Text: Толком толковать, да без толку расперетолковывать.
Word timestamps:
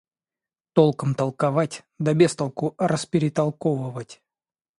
Толком 0.73 1.13
толковать, 1.13 1.83
да 1.99 2.15
без 2.15 2.35
толку 2.35 2.73
расперетолковывать. 2.79 4.19